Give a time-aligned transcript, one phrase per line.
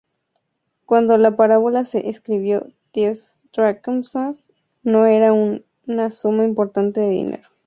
[0.87, 4.15] Cuando la parábola se escribió, diez dracmas
[4.81, 7.49] no era una suma importante de dinero.